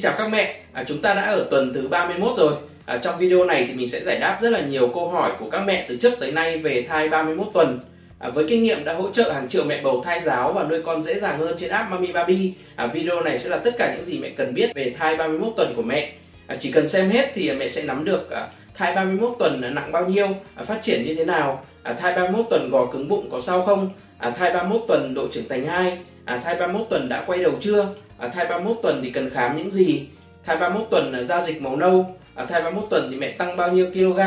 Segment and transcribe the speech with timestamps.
[0.00, 2.54] Xin chào các mẹ, à, chúng ta đã ở tuần thứ 31 rồi.
[2.86, 5.50] À, trong video này thì mình sẽ giải đáp rất là nhiều câu hỏi của
[5.50, 7.80] các mẹ từ trước tới nay về thai 31 tuần.
[8.18, 10.82] À, với kinh nghiệm đã hỗ trợ hàng triệu mẹ bầu thai giáo và nuôi
[10.82, 13.94] con dễ dàng hơn trên app Mami Baby, à, video này sẽ là tất cả
[13.96, 16.12] những gì mẹ cần biết về thai 31 tuần của mẹ.
[16.46, 19.92] À, chỉ cần xem hết thì mẹ sẽ nắm được à, thai 31 tuần nặng
[19.92, 23.28] bao nhiêu, à, phát triển như thế nào, à, thai 31 tuần gò cứng bụng
[23.32, 27.08] có sao không, à, thai 31 tuần độ trưởng thành 2, à, thai 31 tuần
[27.08, 27.86] đã quay đầu chưa,
[28.20, 30.06] à, thai 31 tuần thì cần khám những gì,
[30.46, 33.56] thai 31 tuần là da dịch màu nâu, à, thai 31 tuần thì mẹ tăng
[33.56, 34.18] bao nhiêu kg,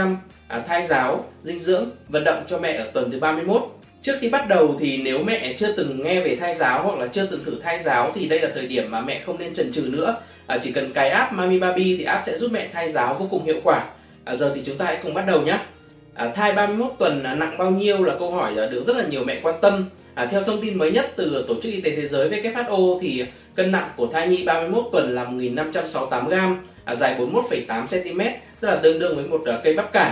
[0.48, 3.62] à, thai giáo, dinh dưỡng, vận động cho mẹ ở tuần thứ 31.
[4.02, 7.08] Trước khi bắt đầu thì nếu mẹ chưa từng nghe về thai giáo hoặc là
[7.08, 9.72] chưa từng thử thai giáo thì đây là thời điểm mà mẹ không nên chần
[9.72, 10.16] chừ nữa.
[10.48, 13.28] À, chỉ cần cài app Mami Baby thì app sẽ giúp mẹ thai giáo vô
[13.32, 13.86] cùng hiệu quả.
[14.26, 15.60] À, giờ thì chúng ta hãy cùng bắt đầu nhé.
[16.14, 19.08] À, thai 31 tuần à, nặng bao nhiêu là câu hỏi à, được rất là
[19.08, 19.86] nhiều mẹ quan tâm.
[20.16, 23.26] À, theo thông tin mới nhất từ Tổ chức Y tế Thế giới WHO thì
[23.56, 26.34] cân nặng của thai nhi 31 tuần là 1.568 g,
[26.86, 28.20] à, dài 41,8 cm,
[28.60, 30.12] tức là tương đương với một uh, cây bắp cải.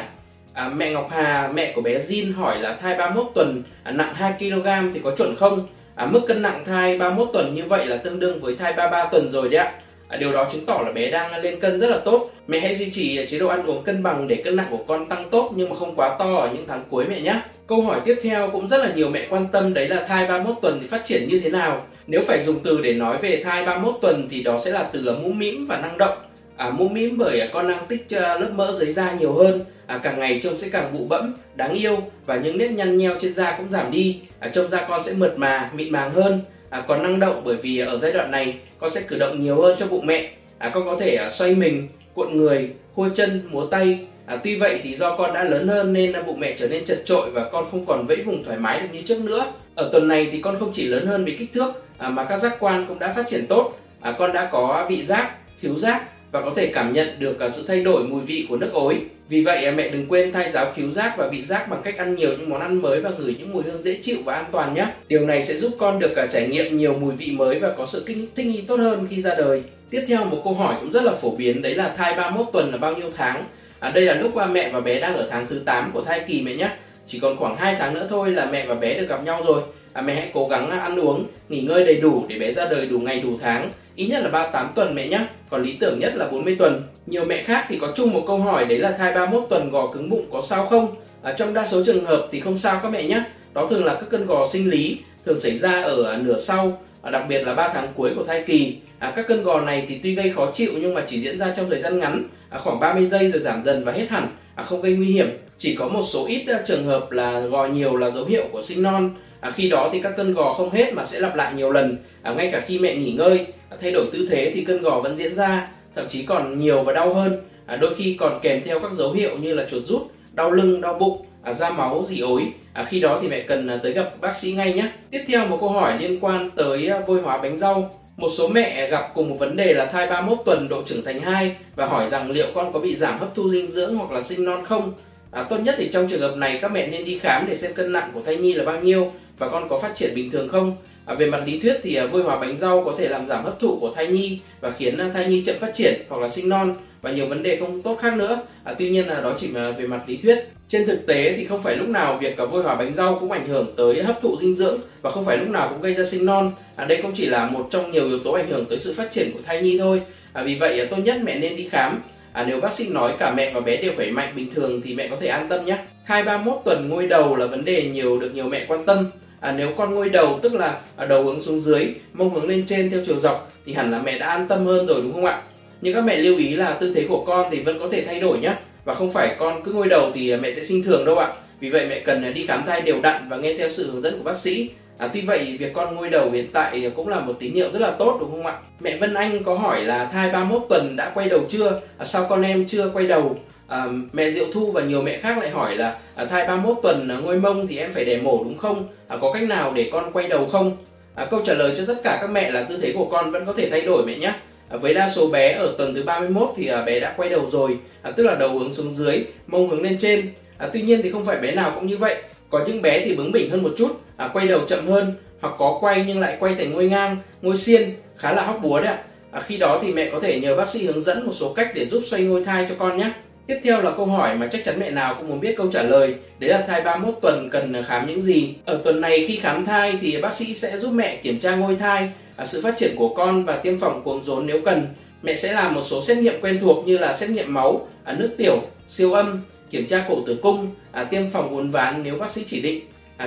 [0.54, 4.14] À, mẹ Ngọc Hà, mẹ của bé Jin hỏi là thai 31 tuần à, nặng
[4.14, 5.68] 2 kg thì có chuẩn không?
[5.96, 9.10] À, mức cân nặng thai 31 tuần như vậy là tương đương với thai 33
[9.12, 9.72] tuần rồi đấy ạ.
[10.20, 12.30] Điều đó chứng tỏ là bé đang lên cân rất là tốt.
[12.48, 15.06] Mẹ hãy duy trì chế độ ăn uống cân bằng để cân nặng của con
[15.06, 17.42] tăng tốt nhưng mà không quá to ở những tháng cuối mẹ nhé.
[17.68, 20.56] Câu hỏi tiếp theo cũng rất là nhiều mẹ quan tâm đấy là thai 31
[20.62, 21.86] tuần thì phát triển như thế nào?
[22.08, 25.18] Nếu phải dùng từ để nói về thai 31 tuần thì đó sẽ là từ
[25.24, 26.18] mũm mĩm và năng động.
[26.58, 29.66] À, mũm mĩm bởi à, con đang tích à, lớp mỡ dưới da nhiều hơn,
[29.88, 33.16] à, càng ngày trông sẽ càng bụ bẫm, đáng yêu và những nếp nhăn nheo
[33.20, 34.20] trên da cũng giảm đi.
[34.40, 36.40] À, trông da con sẽ mượt mà, mịn màng hơn.
[36.70, 39.62] À, còn năng động bởi vì ở giai đoạn này con sẽ cử động nhiều
[39.62, 40.32] hơn cho bụng mẹ.
[40.58, 44.00] À, con có thể à, xoay mình, cuộn người, khua chân, múa tay.
[44.26, 46.86] À, tuy vậy thì do con đã lớn hơn nên à, bụng mẹ trở nên
[46.86, 49.46] chật trội và con không còn vẫy vùng thoải mái được như trước nữa.
[49.76, 52.38] Ở tuần này thì con không chỉ lớn hơn về kích thước à, mà các
[52.38, 53.74] giác quan cũng đã phát triển tốt.
[54.02, 57.50] À, con đã có vị giác, thiếu giác và có thể cảm nhận được cả
[57.50, 59.02] sự thay đổi mùi vị của nước ối.
[59.30, 61.98] Vì vậy à, mẹ đừng quên thay giáo cứu giác và vị giác bằng cách
[61.98, 64.46] ăn nhiều những món ăn mới và gửi những mùi hương dễ chịu và an
[64.52, 64.86] toàn nhé.
[65.08, 67.86] Điều này sẽ giúp con được cả trải nghiệm nhiều mùi vị mới và có
[67.86, 68.06] sự
[68.36, 69.64] thích nghi tốt hơn khi ra đời.
[69.90, 72.72] Tiếp theo một câu hỏi cũng rất là phổ biến đấy là thai 31 tuần
[72.72, 73.44] là bao nhiêu tháng?
[73.80, 76.20] À, đây là lúc ba mẹ và bé đang ở tháng thứ 8 của thai
[76.28, 76.70] kỳ mẹ nhé.
[77.06, 79.62] Chỉ còn khoảng 2 tháng nữa thôi là mẹ và bé được gặp nhau rồi.
[79.94, 82.86] À, mẹ hãy cố gắng ăn uống, nghỉ ngơi đầy đủ để bé ra đời
[82.86, 85.20] đủ ngày đủ tháng ít nhất là 38 tuần mẹ nhé,
[85.50, 86.84] còn lý tưởng nhất là 40 tuần.
[87.06, 89.88] Nhiều mẹ khác thì có chung một câu hỏi đấy là thai 31 tuần gò
[89.88, 90.96] cứng bụng có sao không?
[91.22, 93.24] À, trong đa số trường hợp thì không sao các mẹ nhé.
[93.54, 96.82] Đó thường là các cơn gò sinh lý, thường xảy ra ở à, nửa sau,
[97.02, 98.78] à, đặc biệt là 3 tháng cuối của thai kỳ.
[99.00, 101.54] À, các cơn gò này thì tuy gây khó chịu nhưng mà chỉ diễn ra
[101.58, 104.64] trong thời gian ngắn, à, khoảng 30 giây rồi giảm dần và hết hẳn, à,
[104.64, 105.28] không gây nguy hiểm.
[105.58, 108.62] Chỉ có một số ít à, trường hợp là gò nhiều là dấu hiệu của
[108.62, 109.16] sinh non.
[109.40, 111.98] À, khi đó thì các cơn gò không hết mà sẽ lặp lại nhiều lần,
[112.22, 113.46] à, ngay cả khi mẹ nghỉ ngơi
[113.82, 116.94] thay đổi tư thế thì cơn gò vẫn diễn ra thậm chí còn nhiều và
[116.94, 117.42] đau hơn.
[117.66, 120.82] À, đôi khi còn kèm theo các dấu hiệu như là chuột rút đau lưng
[120.82, 122.42] đau bụng à, da máu dị ối.
[122.74, 124.92] À, khi đó thì mẹ cần à, tới gặp bác sĩ ngay nhé.
[125.12, 127.90] Tiếp theo một câu hỏi liên quan tới à, vôi hóa bánh rau.
[128.18, 131.20] Một số mẹ gặp cùng một vấn đề là thai 31 tuần độ trưởng thành
[131.20, 134.22] 2 và hỏi rằng liệu con có bị giảm hấp thu dinh dưỡng hoặc là
[134.22, 134.94] sinh non không?
[135.32, 137.74] À, tốt nhất thì trong trường hợp này các mẹ nên đi khám để xem
[137.74, 140.50] cân nặng của thai nhi là bao nhiêu và con có phát triển bình thường
[140.50, 140.76] không.
[141.06, 143.44] À, về mặt lý thuyết thì à, vôi hóa bánh rau có thể làm giảm
[143.44, 146.30] hấp thụ của thai nhi và khiến à, thai nhi chậm phát triển hoặc là
[146.30, 148.42] sinh non và nhiều vấn đề không tốt khác nữa.
[148.64, 150.40] À, tuy nhiên là đó chỉ là về mặt lý thuyết.
[150.68, 153.32] Trên thực tế thì không phải lúc nào việc cả vôi hóa bánh rau cũng
[153.32, 156.06] ảnh hưởng tới hấp thụ dinh dưỡng và không phải lúc nào cũng gây ra
[156.06, 156.52] sinh non.
[156.76, 159.12] À, đây cũng chỉ là một trong nhiều yếu tố ảnh hưởng tới sự phát
[159.12, 160.02] triển của thai nhi thôi.
[160.34, 162.02] À, vì vậy à, tốt nhất mẹ nên đi khám
[162.34, 164.96] À, nếu bác sĩ nói cả mẹ và bé đều khỏe mạnh bình thường thì
[164.96, 165.78] mẹ có thể an tâm nhé.
[166.08, 169.10] Thai 31 tuần ngôi đầu là vấn đề nhiều được nhiều mẹ quan tâm.
[169.42, 172.64] À, nếu con ngôi đầu tức là à, đầu hướng xuống dưới, mông hướng lên
[172.68, 175.26] trên theo chiều dọc thì hẳn là mẹ đã an tâm hơn rồi đúng không
[175.26, 175.42] ạ?
[175.82, 178.20] Nhưng các mẹ lưu ý là tư thế của con thì vẫn có thể thay
[178.20, 178.54] đổi nhé.
[178.86, 181.34] Và không phải con cứ ngôi đầu thì à, mẹ sẽ sinh thường đâu ạ.
[181.60, 184.02] Vì vậy mẹ cần à, đi khám thai đều đặn và nghe theo sự hướng
[184.02, 184.70] dẫn của bác sĩ
[185.02, 187.72] À, tuy vậy việc con ngôi đầu hiện tại à, cũng là một tín hiệu
[187.72, 188.58] rất là tốt đúng không ạ?
[188.80, 191.82] Mẹ Vân Anh có hỏi là thai 31 tuần đã quay đầu chưa?
[191.98, 193.36] À, sao con em chưa quay đầu?
[193.72, 197.08] À, mẹ Diệu Thu và nhiều mẹ khác lại hỏi là à, thai 31 tuần
[197.08, 198.88] à, ngôi mông thì em phải để mổ đúng không?
[199.08, 200.78] À, có cách nào để con quay đầu không?
[201.16, 203.46] À, câu trả lời cho tất cả các mẹ là tư thế của con vẫn
[203.46, 204.34] có thể thay đổi mẹ nhé.
[204.70, 207.50] À, với đa số bé ở tuần thứ 31 thì à, bé đã quay đầu
[207.52, 210.30] rồi, à, tức là đầu hướng xuống dưới, mông hướng lên trên.
[210.58, 212.16] À, tuy nhiên thì không phải bé nào cũng như vậy
[212.50, 215.54] có những bé thì bướng bỉnh hơn một chút, à, quay đầu chậm hơn hoặc
[215.58, 218.88] có quay nhưng lại quay thành ngôi ngang, ngôi xiên, khá là hóc búa đấy
[218.88, 219.04] ạ.
[219.32, 221.72] À, khi đó thì mẹ có thể nhờ bác sĩ hướng dẫn một số cách
[221.76, 223.12] để giúp xoay ngôi thai cho con nhé.
[223.52, 225.84] Tiếp theo là câu hỏi mà chắc chắn mẹ nào cũng muốn biết câu trả
[225.84, 228.56] lời, đấy là thai 31 tuần cần khám những gì.
[228.66, 231.76] Ở tuần này khi khám thai thì bác sĩ sẽ giúp mẹ kiểm tra ngôi
[231.76, 234.88] thai, à, sự phát triển của con và tiêm phòng cuống rốn nếu cần.
[235.22, 238.16] Mẹ sẽ làm một số xét nghiệm quen thuộc như là xét nghiệm máu, à,
[238.20, 242.16] nước tiểu, siêu âm, kiểm tra cổ tử cung, à, tiêm phòng uốn ván nếu
[242.16, 242.82] bác sĩ chỉ định.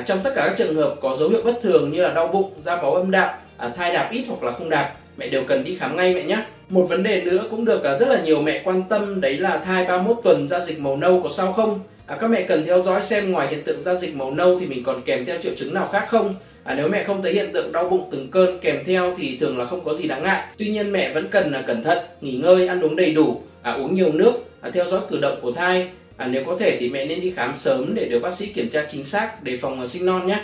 [0.07, 2.51] Trong tất cả các trường hợp có dấu hiệu bất thường như là đau bụng,
[2.65, 3.39] da máu âm đạo,
[3.77, 6.39] thai đạp ít hoặc là không đạp, mẹ đều cần đi khám ngay mẹ nhé.
[6.69, 9.59] Một vấn đề nữa cũng được à, rất là nhiều mẹ quan tâm đấy là
[9.59, 11.81] thai 31 tuần da dịch màu nâu có sao không?
[12.07, 14.67] À, các mẹ cần theo dõi xem ngoài hiện tượng da dịch màu nâu thì
[14.67, 16.35] mình còn kèm theo triệu chứng nào khác không?
[16.65, 19.59] À, nếu mẹ không thấy hiện tượng đau bụng từng cơn kèm theo thì thường
[19.59, 20.47] là không có gì đáng ngại.
[20.59, 23.73] Tuy nhiên mẹ vẫn cần là cẩn thận, nghỉ ngơi, ăn uống đầy đủ, à,
[23.73, 25.89] uống nhiều nước, à, theo dõi cử động của thai.
[26.17, 28.71] À, nếu có thể thì mẹ nên đi khám sớm để được bác sĩ kiểm
[28.71, 30.41] tra chính xác để phòng à, sinh non nhé.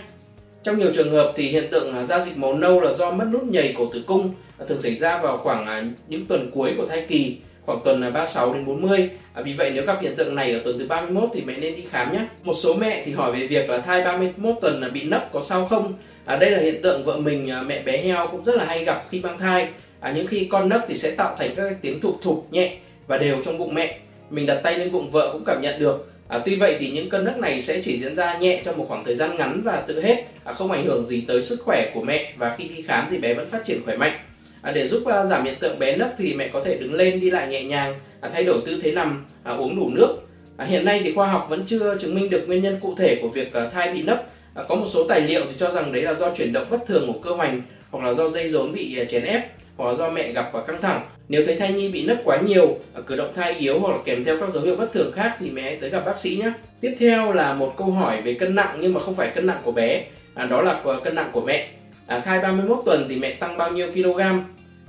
[0.64, 3.24] Trong nhiều trường hợp thì hiện tượng à, da dịch màu nâu là do mất
[3.32, 6.74] nút nhầy cổ tử cung à, thường xảy ra vào khoảng à, những tuần cuối
[6.76, 7.36] của thai kỳ
[7.66, 9.10] khoảng tuần 36 đến 40.
[9.44, 11.82] Vì vậy nếu gặp hiện tượng này ở tuần thứ 31 thì mẹ nên đi
[11.90, 12.20] khám nhé.
[12.44, 15.42] Một số mẹ thì hỏi về việc là thai 31 tuần là bị nấp có
[15.42, 15.94] sao không?
[16.24, 19.04] À, đây là hiện tượng vợ mình mẹ bé heo cũng rất là hay gặp
[19.10, 19.68] khi mang thai.
[20.00, 22.76] À, những khi con nấc thì sẽ tạo thành các tiếng thục thục nhẹ
[23.06, 23.98] và đều trong bụng mẹ.
[24.30, 26.10] Mình đặt tay lên bụng vợ cũng cảm nhận được.
[26.30, 28.84] À, tuy vậy thì những cơn nấc này sẽ chỉ diễn ra nhẹ trong một
[28.88, 31.90] khoảng thời gian ngắn và tự hết, à, không ảnh hưởng gì tới sức khỏe
[31.94, 34.18] của mẹ và khi đi khám thì bé vẫn phát triển khỏe mạnh.
[34.62, 37.20] À, để giúp à, giảm hiện tượng bé nấc thì mẹ có thể đứng lên
[37.20, 40.16] đi lại nhẹ nhàng, à, thay đổi tư thế nằm, à, uống đủ nước.
[40.56, 43.18] À, hiện nay thì khoa học vẫn chưa chứng minh được nguyên nhân cụ thể
[43.22, 44.18] của việc à, thai bị nấc.
[44.54, 46.86] À, có một số tài liệu thì cho rằng đấy là do chuyển động bất
[46.86, 50.10] thường của cơ hoành hoặc là do dây rốn bị à, chèn ép hoặc do
[50.10, 51.00] mẹ gặp và căng thẳng.
[51.28, 53.98] Nếu thấy thai nhi bị nấc quá nhiều, à, cử động thai yếu hoặc là
[54.04, 56.36] kèm theo các dấu hiệu bất thường khác thì mẹ hãy tới gặp bác sĩ
[56.36, 56.52] nhé.
[56.80, 59.58] Tiếp theo là một câu hỏi về cân nặng nhưng mà không phải cân nặng
[59.64, 60.04] của bé,
[60.34, 61.68] à, đó là cân nặng của mẹ.
[62.06, 64.20] À, thai 31 tuần thì mẹ tăng bao nhiêu kg?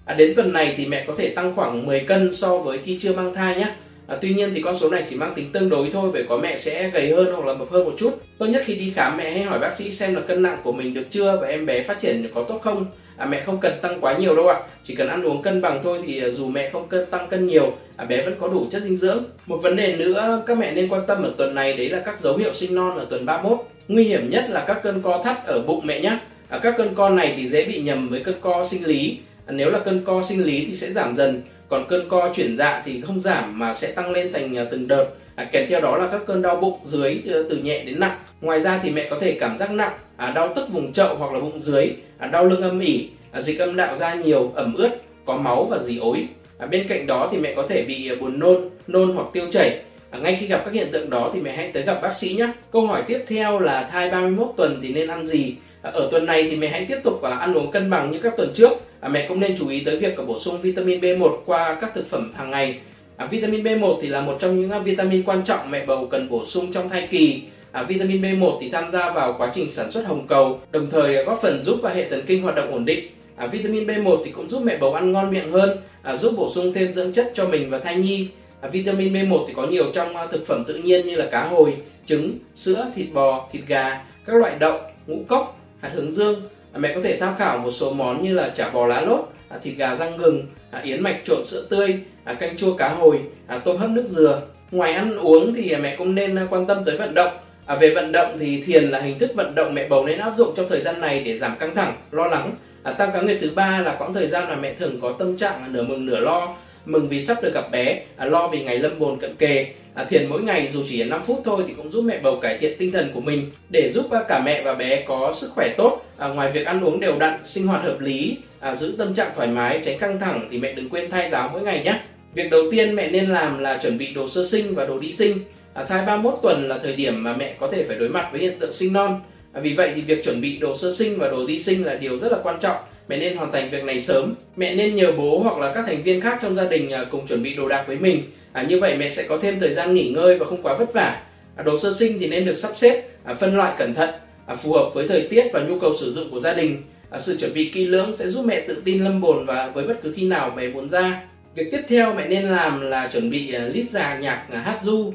[0.05, 2.97] À, đến tuần này thì mẹ có thể tăng khoảng 10 cân so với khi
[3.01, 3.67] chưa mang thai nhé.
[4.07, 6.37] À, tuy nhiên thì con số này chỉ mang tính tương đối thôi bởi có
[6.37, 8.21] mẹ sẽ gầy hơn hoặc là mập hơn một chút.
[8.37, 10.71] Tốt nhất khi đi khám mẹ hãy hỏi bác sĩ xem là cân nặng của
[10.71, 12.85] mình được chưa và em bé phát triển có tốt không.
[13.17, 15.79] À, mẹ không cần tăng quá nhiều đâu ạ, chỉ cần ăn uống cân bằng
[15.83, 18.67] thôi thì à, dù mẹ không cân tăng cân nhiều, à, bé vẫn có đủ
[18.71, 19.23] chất dinh dưỡng.
[19.45, 22.19] Một vấn đề nữa các mẹ nên quan tâm ở tuần này đấy là các
[22.19, 23.59] dấu hiệu sinh non ở tuần 31.
[23.87, 26.17] Nguy hiểm nhất là các cơn co thắt ở bụng mẹ nhé.
[26.49, 29.51] À, các cơn co này thì dễ bị nhầm với cơn co sinh lý à,
[29.51, 32.81] nếu là cơn co sinh lý thì sẽ giảm dần còn cơn co chuyển dạ
[32.85, 35.05] thì không giảm mà sẽ tăng lên thành à, từng đợt
[35.41, 38.19] à, kèm theo đó là các cơn đau bụng dưới ờ, từ nhẹ đến nặng
[38.41, 41.33] ngoài ra thì mẹ có thể cảm giác nặng à, đau tức vùng chậu hoặc
[41.33, 44.73] là bụng dưới à, đau lưng âm ỉ à, dịch âm đạo ra nhiều ẩm
[44.75, 44.89] ướt
[45.25, 46.27] có máu và dì ối
[46.57, 49.47] à, bên cạnh đó thì mẹ có thể bị à, buồn nôn nôn hoặc tiêu
[49.51, 49.79] chảy
[50.11, 52.35] À, ngay khi gặp các hiện tượng đó thì mẹ hãy tới gặp bác sĩ
[52.37, 52.47] nhé.
[52.71, 55.55] Câu hỏi tiếp theo là thai 31 tuần thì nên ăn gì?
[55.81, 58.19] À, ở tuần này thì mẹ hãy tiếp tục à, ăn uống cân bằng như
[58.19, 61.37] các tuần trước à, mẹ cũng nên chú ý tới việc bổ sung vitamin B1
[61.45, 62.79] qua các thực phẩm hàng ngày.
[63.21, 66.29] À, vitamin B1 thì là một trong những à, vitamin quan trọng mẹ bầu cần
[66.29, 67.41] bổ sung trong thai kỳ.
[67.71, 71.17] À, vitamin B1 thì tham gia vào quá trình sản xuất hồng cầu, đồng thời
[71.17, 73.09] à, góp phần giúp hệ thần kinh hoạt động ổn định.
[73.35, 76.49] À, vitamin B1 thì cũng giúp mẹ bầu ăn ngon miệng hơn, à, giúp bổ
[76.49, 78.27] sung thêm dưỡng chất cho mình và thai nhi.
[78.61, 81.47] À, vitamin B1 thì có nhiều trong à, thực phẩm tự nhiên như là cá
[81.47, 81.73] hồi,
[82.05, 86.41] trứng, sữa, thịt bò, thịt gà, các loại đậu, ngũ cốc, hạt hướng dương
[86.73, 89.29] À, mẹ có thể tham khảo một số món như là chả bò lá lốt,
[89.51, 92.89] à, thịt gà rang gừng, à, yến mạch trộn sữa tươi, à, canh chua cá
[92.89, 94.41] hồi, à, tôm hấp nước dừa.
[94.71, 97.33] Ngoài ăn uống thì mẹ cũng nên à, quan tâm tới vận động.
[97.65, 100.33] À, về vận động thì thiền là hình thức vận động mẹ bầu nên áp
[100.37, 102.55] dụng trong thời gian này để giảm căng thẳng, lo lắng.
[102.83, 105.37] À, tam cá nguyệt thứ ba là quãng thời gian mà mẹ thường có tâm
[105.37, 108.77] trạng nửa mừng nửa lo, mừng vì sắp được gặp bé, à, lo vì ngày
[108.77, 111.91] lâm bồn cận kề, À, thiền mỗi ngày dù chỉ 5 phút thôi thì cũng
[111.91, 114.73] giúp mẹ bầu cải thiện tinh thần của mình để giúp à, cả mẹ và
[114.73, 116.01] bé có sức khỏe tốt.
[116.17, 119.31] À, ngoài việc ăn uống đều đặn, sinh hoạt hợp lý, à, giữ tâm trạng
[119.35, 121.99] thoải mái, tránh căng thẳng thì mẹ đừng quên thay giáo mỗi ngày nhé.
[122.33, 125.13] Việc đầu tiên mẹ nên làm là chuẩn bị đồ sơ sinh và đồ đi
[125.13, 125.37] sinh.
[125.73, 128.41] À, thai 31 tuần là thời điểm mà mẹ có thể phải đối mặt với
[128.41, 129.21] hiện tượng sinh non.
[129.53, 131.93] À, vì vậy thì việc chuẩn bị đồ sơ sinh và đồ đi sinh là
[131.93, 132.77] điều rất là quan trọng.
[133.07, 134.35] Mẹ nên hoàn thành việc này sớm.
[134.55, 137.27] Mẹ nên nhờ bố hoặc là các thành viên khác trong gia đình à, cùng
[137.27, 138.23] chuẩn bị đồ đạc với mình.
[138.53, 140.93] À, như vậy mẹ sẽ có thêm thời gian nghỉ ngơi và không quá vất
[140.93, 141.21] vả.
[141.55, 144.09] À, đồ sơ sinh thì nên được sắp xếp à, phân loại cẩn thận
[144.45, 146.83] à, phù hợp với thời tiết và nhu cầu sử dụng của gia đình.
[147.09, 149.87] À, sự chuẩn bị kỹ lưỡng sẽ giúp mẹ tự tin lâm bồn và với
[149.87, 151.21] bất cứ khi nào bé muốn ra.
[151.55, 154.79] Việc tiếp theo mẹ nên làm là chuẩn bị à, lít già nhạc à, hát
[154.83, 155.13] du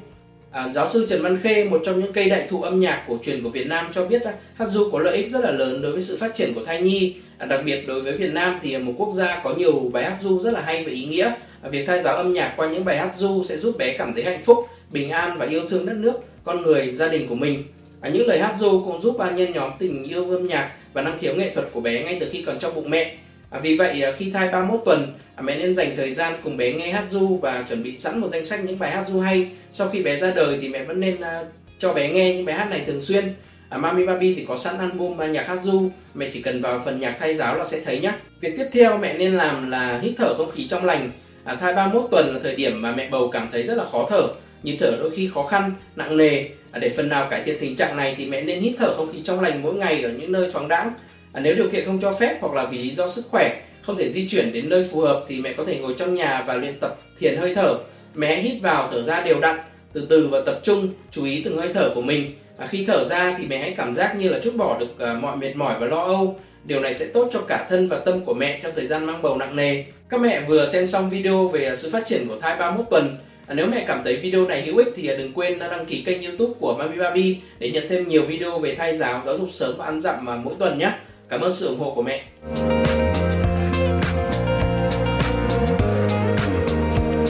[0.57, 3.19] À, giáo sư Trần Văn Khê, một trong những cây đại thụ âm nhạc cổ
[3.23, 4.23] truyền của Việt Nam cho biết
[4.55, 6.83] hát du có lợi ích rất là lớn đối với sự phát triển của thai
[6.83, 7.15] nhi.
[7.39, 10.17] À, đặc biệt đối với Việt Nam thì một quốc gia có nhiều bài hát
[10.23, 11.33] du rất là hay và ý nghĩa.
[11.63, 14.15] À, việc thay giáo âm nhạc qua những bài hát du sẽ giúp bé cảm
[14.15, 14.59] thấy hạnh phúc,
[14.93, 17.65] bình an và yêu thương đất nước, con người, gia đình của mình.
[18.01, 21.03] À, những lời hát du cũng giúp ban nhân nhóm tình yêu âm nhạc và
[21.03, 23.17] năng khiếu nghệ thuật của bé ngay từ khi còn trong bụng mẹ.
[23.57, 26.57] À, vì vậy à, khi thai 31 tuần, à, mẹ nên dành thời gian cùng
[26.57, 29.21] bé nghe hát du và chuẩn bị sẵn một danh sách những bài hát du
[29.21, 29.49] hay.
[29.73, 31.41] Sau khi bé ra đời thì mẹ vẫn nên à,
[31.79, 33.25] cho bé nghe những bài hát này thường xuyên.
[33.69, 37.01] À, Mami Baby thì có sẵn album nhạc hát du, mẹ chỉ cần vào phần
[37.01, 38.13] nhạc thay giáo là sẽ thấy nhé.
[38.41, 41.11] Việc tiếp theo mẹ nên làm là hít thở không khí trong lành.
[41.45, 44.07] À, thai 31 tuần là thời điểm mà mẹ bầu cảm thấy rất là khó
[44.11, 44.23] thở,
[44.63, 46.45] nhịp thở đôi khi khó khăn, nặng nề.
[46.71, 49.13] À, để phần nào cải thiện tình trạng này thì mẹ nên hít thở không
[49.13, 50.93] khí trong lành mỗi ngày ở những nơi thoáng đãng.
[51.37, 53.97] À, nếu điều kiện không cho phép hoặc là vì lý do sức khỏe không
[53.97, 56.55] thể di chuyển đến nơi phù hợp thì mẹ có thể ngồi trong nhà và
[56.55, 57.79] luyện tập thiền hơi thở.
[58.15, 59.59] Mẹ hãy hít vào thở ra đều đặn,
[59.93, 62.25] từ từ và tập trung chú ý từng hơi thở của mình.
[62.59, 65.15] À, khi thở ra thì mẹ hãy cảm giác như là chút bỏ được à,
[65.15, 66.39] mọi mệt mỏi và lo âu.
[66.65, 69.23] Điều này sẽ tốt cho cả thân và tâm của mẹ trong thời gian mang
[69.23, 69.85] bầu nặng nề.
[70.09, 73.17] Các mẹ vừa xem xong video về à, sự phát triển của thai 31 tuần.
[73.47, 76.03] À, nếu mẹ cảm thấy video này hữu ích thì à, đừng quên đăng ký
[76.07, 79.49] kênh youtube của Mami Baby để nhận thêm nhiều video về thai giáo, giáo dục
[79.51, 80.93] sớm và ăn dặm à, mỗi tuần nhé.
[81.29, 82.25] Cảm ơn sự ủng hộ của mẹ.